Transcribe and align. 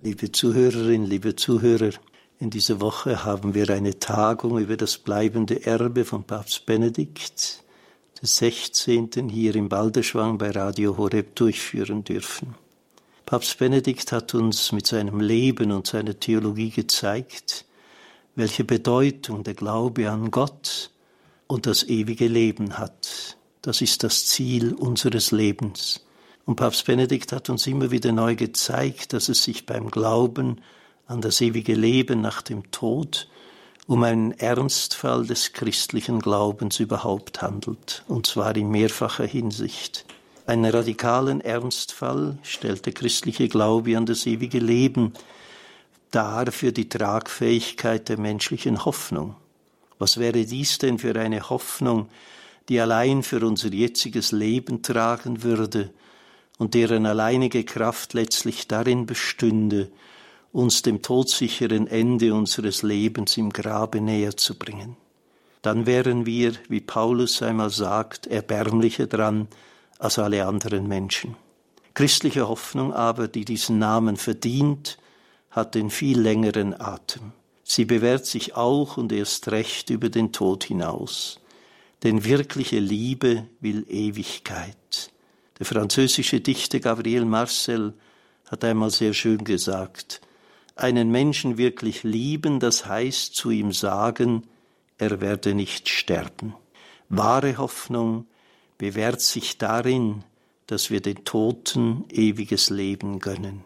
Liebe 0.00 0.30
Zuhörerinnen, 0.30 1.08
liebe 1.08 1.34
Zuhörer, 1.34 1.90
in 2.38 2.50
dieser 2.50 2.80
Woche 2.80 3.24
haben 3.24 3.54
wir 3.54 3.68
eine 3.68 3.98
Tagung 3.98 4.56
über 4.60 4.76
das 4.76 4.96
bleibende 4.96 5.66
Erbe 5.66 6.04
von 6.04 6.22
Papst 6.22 6.66
Benedikt, 6.66 7.64
des 8.22 8.36
16. 8.36 9.28
hier 9.28 9.56
im 9.56 9.68
Balderschwang 9.68 10.38
bei 10.38 10.50
Radio 10.50 10.96
Horeb 10.96 11.34
durchführen 11.34 12.04
dürfen. 12.04 12.54
Papst 13.26 13.58
Benedikt 13.58 14.12
hat 14.12 14.36
uns 14.36 14.70
mit 14.70 14.86
seinem 14.86 15.18
Leben 15.18 15.72
und 15.72 15.88
seiner 15.88 16.18
Theologie 16.18 16.70
gezeigt, 16.70 17.64
welche 18.36 18.62
Bedeutung 18.62 19.42
der 19.42 19.54
Glaube 19.54 20.08
an 20.12 20.30
Gott 20.30 20.92
und 21.48 21.66
das 21.66 21.82
ewige 21.82 22.28
Leben 22.28 22.78
hat. 22.78 23.36
Das 23.62 23.80
ist 23.80 24.04
das 24.04 24.26
Ziel 24.26 24.74
unseres 24.74 25.32
Lebens. 25.32 26.04
Und 26.48 26.56
Papst 26.56 26.86
Benedikt 26.86 27.32
hat 27.32 27.50
uns 27.50 27.66
immer 27.66 27.90
wieder 27.90 28.10
neu 28.10 28.34
gezeigt, 28.34 29.12
dass 29.12 29.28
es 29.28 29.44
sich 29.44 29.66
beim 29.66 29.90
Glauben 29.90 30.62
an 31.06 31.20
das 31.20 31.42
ewige 31.42 31.74
Leben 31.74 32.22
nach 32.22 32.40
dem 32.40 32.70
Tod 32.70 33.28
um 33.86 34.02
einen 34.02 34.32
Ernstfall 34.32 35.26
des 35.26 35.52
christlichen 35.52 36.20
Glaubens 36.20 36.80
überhaupt 36.80 37.42
handelt, 37.42 38.02
und 38.08 38.26
zwar 38.26 38.56
in 38.56 38.70
mehrfacher 38.70 39.26
Hinsicht. 39.26 40.06
Einen 40.46 40.64
radikalen 40.64 41.42
Ernstfall 41.42 42.38
stellt 42.42 42.86
der 42.86 42.94
christliche 42.94 43.48
Glaube 43.48 43.98
an 43.98 44.06
das 44.06 44.24
ewige 44.24 44.58
Leben 44.58 45.12
dar 46.12 46.50
für 46.50 46.72
die 46.72 46.88
Tragfähigkeit 46.88 48.08
der 48.08 48.18
menschlichen 48.18 48.86
Hoffnung. 48.86 49.36
Was 49.98 50.16
wäre 50.16 50.46
dies 50.46 50.78
denn 50.78 50.98
für 50.98 51.14
eine 51.14 51.50
Hoffnung, 51.50 52.08
die 52.70 52.80
allein 52.80 53.22
für 53.22 53.46
unser 53.46 53.68
jetziges 53.68 54.32
Leben 54.32 54.80
tragen 54.80 55.42
würde 55.42 55.90
und 56.58 56.74
deren 56.74 57.06
alleinige 57.06 57.64
Kraft 57.64 58.14
letztlich 58.14 58.68
darin 58.68 59.06
bestünde, 59.06 59.90
uns 60.52 60.82
dem 60.82 61.02
todsicheren 61.02 61.86
Ende 61.86 62.34
unseres 62.34 62.82
Lebens 62.82 63.36
im 63.36 63.50
Grabe 63.50 64.00
näher 64.00 64.36
zu 64.36 64.58
bringen. 64.58 64.96
Dann 65.62 65.86
wären 65.86 66.26
wir, 66.26 66.52
wie 66.68 66.80
Paulus 66.80 67.42
einmal 67.42 67.70
sagt, 67.70 68.26
erbärmlicher 68.26 69.06
dran 69.06 69.48
als 69.98 70.18
alle 70.18 70.46
anderen 70.46 70.88
Menschen. 70.88 71.36
Christliche 71.94 72.48
Hoffnung 72.48 72.92
aber, 72.92 73.28
die 73.28 73.44
diesen 73.44 73.78
Namen 73.78 74.16
verdient, 74.16 74.98
hat 75.50 75.74
den 75.74 75.90
viel 75.90 76.20
längeren 76.20 76.80
Atem. 76.80 77.32
Sie 77.64 77.84
bewährt 77.84 78.24
sich 78.24 78.56
auch 78.56 78.96
und 78.96 79.12
erst 79.12 79.50
recht 79.50 79.90
über 79.90 80.08
den 80.08 80.32
Tod 80.32 80.64
hinaus. 80.64 81.40
Denn 82.02 82.24
wirkliche 82.24 82.78
Liebe 82.78 83.46
will 83.60 83.84
Ewigkeit. 83.88 85.10
Der 85.58 85.66
französische 85.66 86.40
Dichter 86.40 86.80
Gabriel 86.80 87.24
Marcel 87.24 87.94
hat 88.50 88.64
einmal 88.64 88.90
sehr 88.90 89.12
schön 89.12 89.44
gesagt, 89.44 90.20
einen 90.76 91.10
Menschen 91.10 91.58
wirklich 91.58 92.04
lieben, 92.04 92.60
das 92.60 92.86
heißt 92.86 93.34
zu 93.34 93.50
ihm 93.50 93.72
sagen, 93.72 94.44
er 94.96 95.20
werde 95.20 95.54
nicht 95.54 95.88
sterben. 95.88 96.54
Wahre 97.08 97.58
Hoffnung 97.58 98.26
bewährt 98.78 99.20
sich 99.20 99.58
darin, 99.58 100.24
dass 100.66 100.90
wir 100.90 101.00
den 101.00 101.24
Toten 101.24 102.04
ewiges 102.10 102.70
Leben 102.70 103.18
gönnen. 103.18 103.64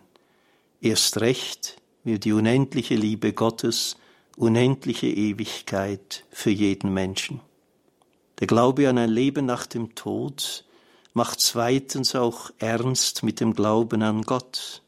Erst 0.81 1.21
recht 1.21 1.77
will 2.05 2.19
die 2.19 2.33
unendliche 2.33 2.95
Liebe 2.95 3.33
Gottes 3.33 3.97
unendliche 4.37 5.09
Ewigkeit 5.09 6.25
für 6.31 6.51
jeden 6.51 6.95
Menschen. 6.95 7.41
Der 8.41 8.47
Glaube 8.47 8.89
an 8.89 8.99
ein 8.99 9.11
Leben 9.11 9.45
nach 9.45 9.67
dem 9.67 9.95
Tod 9.95 10.65
macht 11.15 11.41
zweitens 11.41 12.15
auch 12.15 12.51
ernst 12.59 13.23
mit 13.23 13.41
dem 13.41 13.55
Glauben 13.55 14.03
an 14.03 14.23
Gott. 14.23 14.83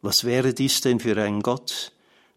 Was 0.00 0.24
wäre 0.24 0.54
dies 0.54 0.80
denn 0.80 1.00
für 1.00 1.20
ein 1.20 1.42
Gott, 1.42 1.92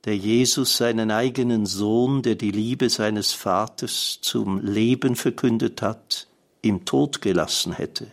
der 0.05 0.17
Jesus 0.17 0.77
seinen 0.77 1.11
eigenen 1.11 1.65
Sohn, 1.65 2.21
der 2.21 2.35
die 2.35 2.51
Liebe 2.51 2.89
seines 2.89 3.33
Vaters 3.33 4.19
zum 4.21 4.59
Leben 4.59 5.15
verkündet 5.15 5.81
hat, 5.81 6.27
im 6.61 6.85
Tod 6.85 7.21
gelassen 7.21 7.73
hätte? 7.73 8.11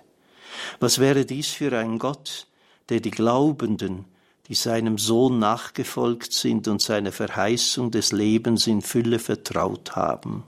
Was 0.81 0.99
wäre 0.99 1.25
dies 1.25 1.49
für 1.49 1.77
ein 1.77 1.99
Gott, 1.99 2.47
der 2.89 3.00
die 3.00 3.10
Glaubenden, 3.10 4.05
die 4.49 4.55
seinem 4.55 4.97
Sohn 4.99 5.39
nachgefolgt 5.39 6.33
sind 6.33 6.69
und 6.69 6.81
seine 6.81 7.12
Verheißung 7.12 7.91
des 7.91 8.12
Lebens 8.12 8.66
in 8.66 8.83
Fülle 8.83 9.19
vertraut 9.19 9.97
haben, 9.97 10.45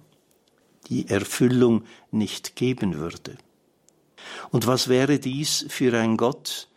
die 0.88 1.08
Erfüllung 1.08 1.84
nicht 2.10 2.54
geben 2.54 2.94
würde? 2.94 3.36
Und 4.50 4.66
was 4.66 4.88
wäre 4.88 5.18
dies 5.18 5.66
für 5.68 5.96
ein 5.96 6.16
Gott, 6.16 6.68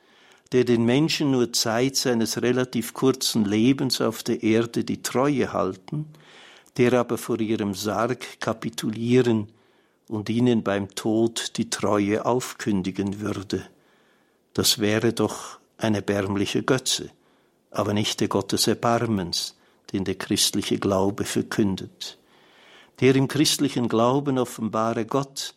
der 0.52 0.64
den 0.64 0.86
Menschen 0.86 1.32
nur 1.32 1.52
Zeit 1.52 1.96
seines 1.96 2.42
relativ 2.42 2.94
kurzen 2.94 3.44
Lebens 3.44 4.02
auf 4.02 4.22
der 4.24 4.44
Erde 4.44 4.84
die 4.84 5.02
Treue 5.02 5.52
halten, 5.52 6.06
der 6.78 6.94
aber 6.94 7.18
vor 7.18 7.40
ihrem 7.40 7.74
Sarg 7.74 8.40
kapitulieren 8.40 9.48
und 10.08 10.30
ihnen 10.30 10.64
beim 10.64 10.94
Tod 10.94 11.58
die 11.58 11.70
Treue 11.70 12.26
aufkündigen 12.26 13.20
würde. 13.20 13.64
Das 14.54 14.80
wäre 14.80 15.14
doch 15.14 15.60
eine 15.78 15.98
erbärmliche 15.98 16.62
Götze, 16.62 17.10
aber 17.72 17.94
nicht 17.94 18.20
der 18.20 18.28
Gott 18.28 18.52
des 18.52 18.68
Erbarmens, 18.68 19.56
den 19.92 20.04
der 20.06 20.16
christliche 20.16 20.78
Glaube 20.78 21.24
verkündet. 21.24 22.20
Der 23.00 23.16
im 23.16 23.28
christlichen 23.28 23.88
Glauben 23.88 24.38
offenbare 24.38 25.06
Gott 25.06 25.56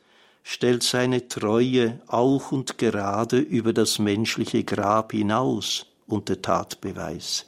stellt 0.49 0.85
seine 0.85 1.27
Treue 1.27 1.99
auch 2.07 2.53
und 2.53 2.79
gerade 2.79 3.41
über 3.41 3.73
das 3.73 3.99
menschliche 3.99 4.63
Grab 4.63 5.11
hinaus 5.11 5.87
unter 6.07 6.41
Tatbeweis. 6.41 7.47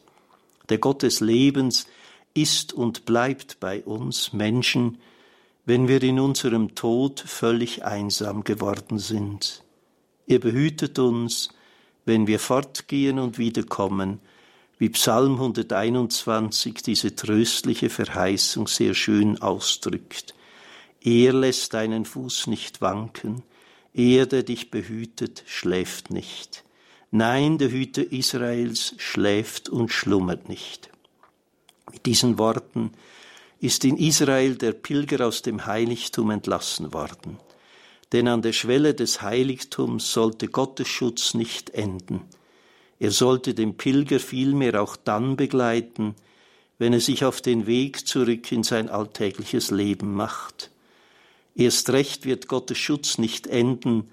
Der 0.68 0.78
Gott 0.78 1.04
des 1.04 1.20
Lebens 1.20 1.86
ist 2.34 2.72
und 2.72 3.04
bleibt 3.04 3.60
bei 3.60 3.84
uns 3.84 4.32
Menschen, 4.32 4.98
wenn 5.64 5.86
wir 5.86 6.02
in 6.02 6.18
unserem 6.18 6.74
Tod 6.74 7.20
völlig 7.20 7.84
einsam 7.84 8.42
geworden 8.42 8.98
sind. 8.98 9.62
Er 10.26 10.40
behütet 10.40 10.98
uns, 10.98 11.50
wenn 12.04 12.26
wir 12.26 12.40
fortgehen 12.40 13.20
und 13.20 13.38
wiederkommen, 13.38 14.18
wie 14.80 14.88
Psalm 14.88 15.34
121 15.34 16.82
diese 16.82 17.14
tröstliche 17.14 17.90
Verheißung 17.90 18.66
sehr 18.66 18.94
schön 18.94 19.40
ausdrückt. 19.40 20.34
Er 21.10 21.32
lässt 21.32 21.72
deinen 21.72 22.04
Fuß 22.04 22.48
nicht 22.48 22.82
wanken, 22.82 23.42
er, 23.94 24.26
der 24.26 24.42
dich 24.42 24.70
behütet, 24.70 25.42
schläft 25.46 26.10
nicht. 26.10 26.64
Nein, 27.10 27.56
der 27.56 27.70
Hüter 27.70 28.12
Israels 28.12 28.94
schläft 28.98 29.70
und 29.70 29.88
schlummert 29.88 30.50
nicht. 30.50 30.90
Mit 31.90 32.04
diesen 32.04 32.36
Worten 32.36 32.92
ist 33.58 33.86
in 33.86 33.96
Israel 33.96 34.56
der 34.56 34.72
Pilger 34.72 35.26
aus 35.26 35.40
dem 35.40 35.64
Heiligtum 35.64 36.30
entlassen 36.30 36.92
worden. 36.92 37.38
Denn 38.12 38.28
an 38.28 38.42
der 38.42 38.52
Schwelle 38.52 38.92
des 38.92 39.22
Heiligtums 39.22 40.12
sollte 40.12 40.48
Gottes 40.48 40.88
Schutz 40.88 41.32
nicht 41.32 41.70
enden. 41.70 42.20
Er 42.98 43.12
sollte 43.12 43.54
den 43.54 43.78
Pilger 43.78 44.20
vielmehr 44.20 44.82
auch 44.82 44.96
dann 44.96 45.36
begleiten, 45.38 46.16
wenn 46.76 46.92
er 46.92 47.00
sich 47.00 47.24
auf 47.24 47.40
den 47.40 47.66
Weg 47.66 48.06
zurück 48.06 48.52
in 48.52 48.62
sein 48.62 48.90
alltägliches 48.90 49.70
Leben 49.70 50.12
macht. 50.14 50.70
Erst 51.58 51.90
recht 51.90 52.24
wird 52.24 52.46
Gottes 52.46 52.78
Schutz 52.78 53.18
nicht 53.18 53.48
enden, 53.48 54.08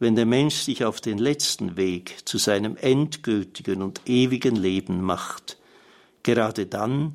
wenn 0.00 0.16
der 0.16 0.26
Mensch 0.26 0.56
sich 0.56 0.84
auf 0.84 1.00
den 1.00 1.18
letzten 1.18 1.76
Weg 1.76 2.16
zu 2.24 2.36
seinem 2.36 2.76
endgültigen 2.76 3.80
und 3.80 4.00
ewigen 4.06 4.56
Leben 4.56 5.00
macht. 5.00 5.56
Gerade 6.24 6.66
dann, 6.66 7.14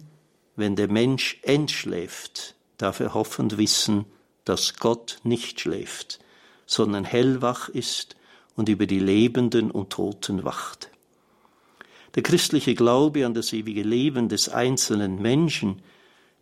wenn 0.55 0.77
der 0.77 0.87
Mensch 0.87 1.39
entschläft, 1.41 2.55
darf 2.77 3.01
er 3.01 3.13
hoffend 3.13 3.57
wissen, 3.57 4.05
dass 4.45 4.75
Gott 4.75 5.19
nicht 5.23 5.59
schläft, 5.59 6.19
sondern 6.65 7.03
hellwach 7.03 7.67
ist 7.67 8.15
und 8.55 8.69
über 8.69 8.85
die 8.85 8.99
Lebenden 8.99 9.71
und 9.71 9.89
Toten 9.89 10.45
wacht. 10.45 10.89
Der 12.15 12.23
christliche 12.23 12.75
Glaube 12.75 13.25
an 13.25 13.33
das 13.33 13.51
ewige 13.51 13.83
Leben 13.83 14.29
des 14.29 14.47
einzelnen 14.47 15.21
Menschen 15.21 15.81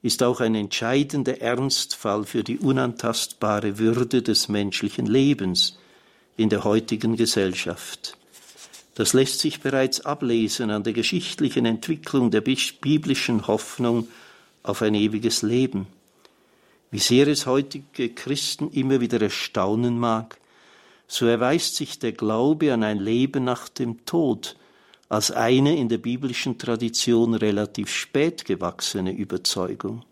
ist 0.04 0.22
auch 0.22 0.42
ein 0.42 0.54
entscheidender 0.54 1.42
Ernstfall 1.42 2.26
für 2.26 2.44
die 2.44 2.60
unantastbare 2.60 3.80
Würde 3.80 4.22
des 4.22 4.50
menschlichen 4.50 5.06
Lebens 5.06 5.80
in 6.36 6.50
der 6.50 6.66
heutigen 6.66 7.16
Gesellschaft. 7.16 8.18
Das 8.96 9.14
lässt 9.14 9.40
sich 9.40 9.62
bereits 9.62 10.02
ablesen 10.02 10.70
an 10.70 10.84
der 10.84 10.94
geschichtlichen 10.94 11.66
Entwicklung 11.66 12.32
der 12.32 12.42
biblischen 12.42 13.48
Hoffnung 13.48 14.08
auf 14.62 14.82
ein 14.82 14.94
ewiges 14.94 15.42
Leben. 15.42 15.88
Wie 16.92 17.00
sehr 17.00 17.28
es 17.28 17.46
heutige 17.46 18.10
Christen 18.10 18.70
immer 18.72 19.00
wieder 19.00 19.22
erstaunen 19.22 19.98
mag, 19.98 20.38
so 21.08 21.26
erweist 21.26 21.76
sich 21.76 21.98
der 22.00 22.12
Glaube 22.12 22.74
an 22.74 22.84
ein 22.84 23.00
Leben 23.00 23.46
nach 23.46 23.70
dem 23.70 24.06
Tod 24.06 24.58
als 25.14 25.30
eine 25.30 25.78
in 25.78 25.90
der 25.90 26.00
biblischen 26.00 26.58
Tradition 26.58 27.36
relativ 27.36 27.92
spät 27.92 28.46
gewachsene 28.46 29.12
Überzeugung. 29.12 30.04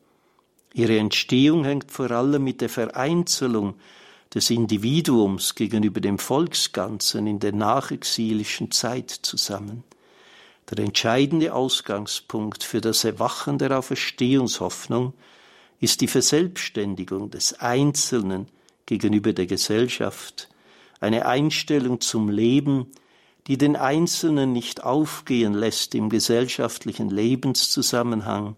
Ihre 0.76 1.00
Entstehung 1.00 1.66
hängt 1.66 1.92
vor 1.92 2.12
allem 2.12 2.44
mit 2.44 2.62
der 2.62 2.70
Vereinzelung 2.70 3.74
des 4.32 4.52
Individuums 4.52 5.56
gegenüber 5.56 6.02
dem 6.02 6.20
Volksganzen 6.20 7.26
in 7.26 7.40
der 7.40 7.52
nachexilischen 7.52 8.70
Zeit 8.70 9.10
zusammen. 9.10 9.84
Der 10.70 10.86
entscheidende 10.86 11.56
Ausgangspunkt 11.56 12.64
für 12.64 12.80
das 12.80 13.04
Erwachen 13.04 13.58
der 13.58 13.80
Auferstehungshoffnung 13.80 15.14
ist 15.80 16.02
die 16.02 16.08
Verselbstständigung 16.08 17.32
des 17.32 17.60
Einzelnen 17.60 18.50
gegenüber 18.86 19.34
der 19.34 19.48
Gesellschaft, 19.48 20.48
eine 21.00 21.26
Einstellung 21.26 22.02
zum 22.02 22.30
Leben, 22.30 22.92
die 23.48 23.58
den 23.58 23.76
Einzelnen 23.76 24.54
nicht 24.54 24.84
aufgehen 24.84 25.54
lässt 25.54 25.96
im 25.96 26.10
gesellschaftlichen 26.10 27.10
Lebenszusammenhang, 27.10 28.56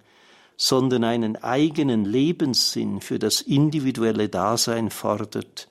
sondern 0.58 1.04
einen 1.04 1.36
eigenen 1.38 2.06
Lebenssinn 2.06 3.02
für 3.02 3.20
das 3.20 3.42
individuelle 3.42 4.30
Dasein 4.30 4.90
fordert, 4.90 5.68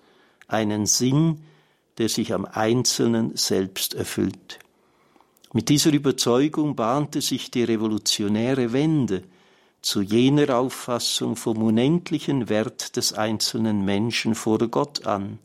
einen 0.48 0.86
Sinn, 0.86 1.42
der 1.98 2.08
sich 2.08 2.32
am 2.32 2.44
Einzelnen 2.46 3.36
selbst 3.36 3.94
erfüllt. 3.94 4.58
Mit 5.52 5.68
dieser 5.68 5.92
Überzeugung 5.92 6.74
bahnte 6.74 7.20
sich 7.20 7.50
die 7.50 7.64
revolutionäre 7.64 8.72
Wende 8.72 9.22
zu 9.82 10.00
jener 10.00 10.56
Auffassung 10.56 11.36
vom 11.36 11.62
unendlichen 11.62 12.48
Wert 12.48 12.96
des 12.96 13.12
einzelnen 13.12 13.84
Menschen 13.84 14.34
vor 14.34 14.58
Gott 14.68 15.06
an, 15.06 15.38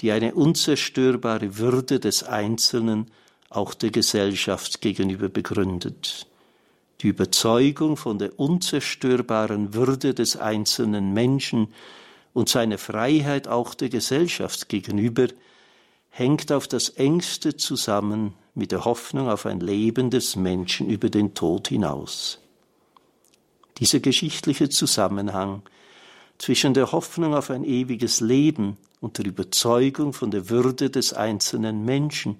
die 0.00 0.12
eine 0.12 0.34
unzerstörbare 0.34 1.58
Würde 1.58 2.00
des 2.00 2.22
Einzelnen 2.22 3.10
auch 3.48 3.74
der 3.74 3.90
Gesellschaft 3.90 4.80
gegenüber 4.80 5.28
begründet. 5.28 6.26
Die 7.02 7.08
Überzeugung 7.08 7.96
von 7.96 8.18
der 8.18 8.38
unzerstörbaren 8.38 9.74
Würde 9.74 10.14
des 10.14 10.36
einzelnen 10.36 11.12
Menschen 11.12 11.68
und 12.32 12.48
seiner 12.48 12.78
Freiheit 12.78 13.48
auch 13.48 13.74
der 13.74 13.88
Gesellschaft 13.88 14.68
gegenüber 14.68 15.28
hängt 16.10 16.52
auf 16.52 16.66
das 16.66 16.88
engste 16.90 17.56
zusammen 17.56 18.34
mit 18.54 18.72
der 18.72 18.84
Hoffnung 18.84 19.28
auf 19.28 19.44
ein 19.46 19.60
Leben 19.60 20.10
des 20.10 20.36
Menschen 20.36 20.88
über 20.88 21.10
den 21.10 21.34
Tod 21.34 21.68
hinaus. 21.68 22.38
Dieser 23.78 24.00
geschichtliche 24.00 24.70
Zusammenhang 24.70 25.62
zwischen 26.38 26.74
der 26.74 26.92
Hoffnung 26.92 27.34
auf 27.34 27.50
ein 27.50 27.64
ewiges 27.64 28.20
Leben 28.20 28.76
und 29.00 29.18
der 29.18 29.26
Überzeugung 29.26 30.12
von 30.12 30.30
der 30.30 30.50
Würde 30.50 30.90
des 30.90 31.12
einzelnen 31.12 31.84
Menschen 31.84 32.36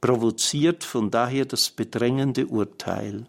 provoziert 0.00 0.84
von 0.84 1.10
daher 1.10 1.44
das 1.44 1.70
bedrängende 1.70 2.46
Urteil. 2.46 3.26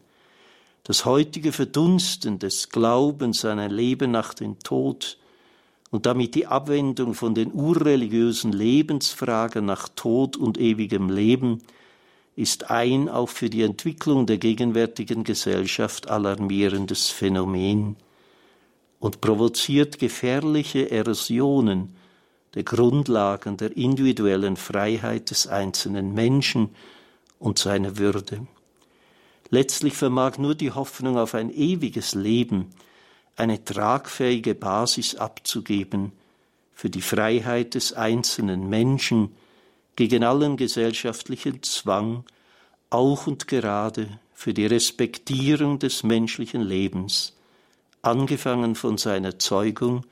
Das 0.83 1.05
heutige 1.05 1.51
Verdunsten 1.51 2.39
des 2.39 2.69
Glaubens 2.69 3.45
an 3.45 3.59
ein 3.59 3.71
Leben 3.71 4.11
nach 4.11 4.33
dem 4.33 4.59
Tod 4.59 5.17
und 5.91 6.05
damit 6.07 6.35
die 6.35 6.47
Abwendung 6.47 7.13
von 7.13 7.35
den 7.35 7.53
urreligiösen 7.53 8.51
Lebensfragen 8.51 9.65
nach 9.65 9.87
Tod 9.89 10.35
und 10.35 10.59
ewigem 10.59 11.09
Leben 11.09 11.61
ist 12.35 12.71
ein 12.71 13.09
auch 13.09 13.29
für 13.29 13.49
die 13.49 13.61
Entwicklung 13.61 14.25
der 14.25 14.39
gegenwärtigen 14.39 15.23
Gesellschaft 15.23 16.09
alarmierendes 16.09 17.09
Phänomen 17.09 17.95
und 19.03 19.19
provoziert 19.19 19.99
gefährliche 19.99 20.89
Erosionen 20.89 21.93
der 22.55 22.63
Grundlagen 22.63 23.57
der 23.57 23.75
individuellen 23.75 24.55
Freiheit 24.55 25.29
des 25.29 25.45
einzelnen 25.45 26.13
Menschen 26.13 26.69
und 27.37 27.59
seiner 27.59 27.97
Würde. 27.97 28.47
Letztlich 29.49 29.93
vermag 29.93 30.37
nur 30.37 30.55
die 30.55 30.71
Hoffnung 30.71 31.17
auf 31.17 31.35
ein 31.35 31.53
ewiges 31.53 32.15
Leben 32.15 32.69
eine 33.35 33.65
tragfähige 33.65 34.55
Basis 34.55 35.15
abzugeben 35.15 36.13
für 36.73 36.89
die 36.89 37.01
Freiheit 37.01 37.75
des 37.75 37.91
einzelnen 37.91 38.69
Menschen 38.69 39.35
gegen 39.97 40.23
allen 40.23 40.55
gesellschaftlichen 40.55 41.61
Zwang, 41.61 42.23
auch 42.89 43.27
und 43.27 43.49
gerade 43.49 44.07
für 44.33 44.53
die 44.53 44.65
Respektierung 44.65 45.77
des 45.77 46.03
menschlichen 46.03 46.61
Lebens, 46.61 47.33
angefangen 48.03 48.75
von 48.75 48.97
seiner 48.97 49.39
Zeugung 49.39 50.05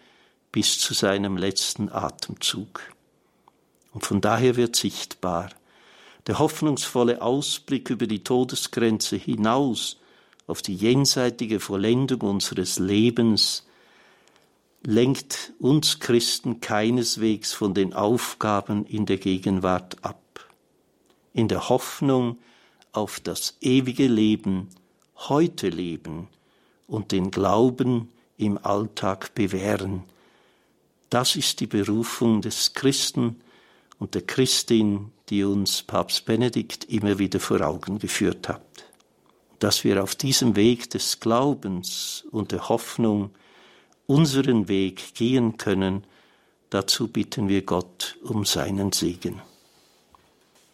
bis 0.51 0.79
zu 0.79 0.93
seinem 0.93 1.37
letzten 1.37 1.89
Atemzug. 1.89 2.81
Und 3.93 4.05
von 4.05 4.21
daher 4.21 4.55
wird 4.55 4.75
sichtbar, 4.75 5.49
der 6.27 6.39
hoffnungsvolle 6.39 7.21
Ausblick 7.21 7.89
über 7.89 8.07
die 8.07 8.23
Todesgrenze 8.23 9.17
hinaus 9.17 9.99
auf 10.47 10.61
die 10.61 10.75
jenseitige 10.75 11.59
Vollendung 11.59 12.21
unseres 12.21 12.79
Lebens 12.79 13.65
lenkt 14.83 15.53
uns 15.59 15.99
Christen 15.99 16.59
keineswegs 16.59 17.53
von 17.53 17.73
den 17.73 17.93
Aufgaben 17.93 18.85
in 18.85 19.05
der 19.05 19.17
Gegenwart 19.17 20.03
ab. 20.03 20.49
In 21.33 21.47
der 21.47 21.69
Hoffnung 21.69 22.39
auf 22.91 23.19
das 23.19 23.57
ewige 23.61 24.07
Leben, 24.07 24.69
heute 25.15 25.69
leben 25.69 26.27
und 26.91 27.13
den 27.13 27.31
Glauben 27.31 28.09
im 28.37 28.59
Alltag 28.63 29.33
bewähren, 29.33 30.03
das 31.09 31.35
ist 31.35 31.61
die 31.61 31.67
Berufung 31.67 32.41
des 32.41 32.73
Christen 32.73 33.41
und 33.97 34.13
der 34.13 34.23
Christin, 34.23 35.11
die 35.29 35.43
uns 35.43 35.83
Papst 35.83 36.25
Benedikt 36.25 36.85
immer 36.85 37.17
wieder 37.17 37.39
vor 37.39 37.61
Augen 37.61 37.99
geführt 37.99 38.49
hat. 38.49 38.61
Dass 39.59 39.83
wir 39.83 40.03
auf 40.03 40.15
diesem 40.15 40.55
Weg 40.55 40.89
des 40.89 41.19
Glaubens 41.19 42.25
und 42.31 42.51
der 42.51 42.67
Hoffnung 42.67 43.31
unseren 44.05 44.67
Weg 44.67 45.13
gehen 45.13 45.57
können, 45.57 46.03
dazu 46.71 47.07
bitten 47.07 47.47
wir 47.47 47.61
Gott 47.61 48.17
um 48.23 48.43
seinen 48.45 48.91
Segen. 48.91 49.41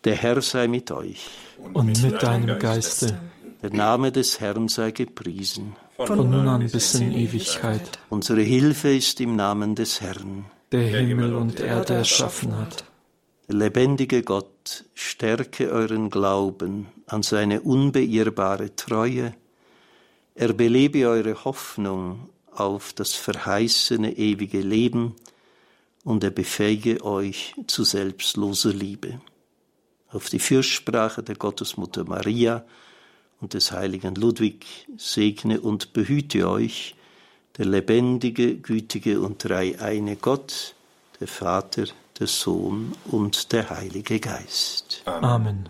Der 0.03 0.15
Herr 0.15 0.41
sei 0.41 0.67
mit 0.67 0.89
euch. 0.89 1.27
Und 1.73 2.01
mit 2.01 2.23
deinem 2.23 2.57
Geiste. 2.57 3.19
Der 3.61 3.71
Name 3.71 4.11
des 4.11 4.39
Herrn 4.39 4.67
sei 4.67 4.91
gepriesen 4.91 5.75
von 5.97 6.29
nun 6.29 6.47
an 6.47 6.67
bis 6.69 6.95
in 6.95 7.11
Ewigkeit. 7.11 7.99
Unsere 8.09 8.41
Hilfe 8.41 8.95
ist 8.95 9.19
im 9.19 9.35
Namen 9.35 9.75
des 9.75 10.01
Herrn, 10.01 10.45
der 10.71 10.81
Himmel 10.81 11.33
und 11.33 11.59
Erde 11.59 11.95
erschaffen 11.95 12.57
hat. 12.57 12.83
Der 13.47 13.55
lebendige 13.55 14.23
Gott, 14.23 14.85
stärke 14.93 15.71
euren 15.71 16.09
Glauben 16.09 16.87
an 17.07 17.23
seine 17.23 17.61
unbeirrbare 17.61 18.75
Treue, 18.75 19.33
er 20.35 20.53
belebe 20.53 21.07
eure 21.07 21.45
Hoffnung 21.45 22.29
auf 22.51 22.93
das 22.93 23.13
verheißene 23.13 24.17
ewige 24.17 24.61
Leben 24.61 25.15
und 26.03 26.23
er 26.23 26.29
befähige 26.29 27.03
euch 27.03 27.55
zu 27.65 27.83
selbstloser 27.83 28.73
Liebe. 28.73 29.19
Auf 30.09 30.29
die 30.29 30.39
Fürsprache 30.39 31.23
der 31.23 31.35
Gottesmutter 31.35 32.03
Maria, 32.03 32.65
und 33.41 33.53
des 33.53 33.71
heiligen 33.71 34.15
Ludwig 34.15 34.65
segne 34.97 35.61
und 35.61 35.93
behüte 35.93 36.49
euch, 36.49 36.95
der 37.57 37.65
lebendige, 37.65 38.55
gütige 38.55 39.19
und 39.19 39.43
dreieine 39.43 40.15
Gott, 40.15 40.75
der 41.19 41.27
Vater, 41.27 41.85
der 42.19 42.27
Sohn 42.27 42.93
und 43.05 43.51
der 43.51 43.69
Heilige 43.69 44.19
Geist. 44.19 45.01
Amen. 45.05 45.69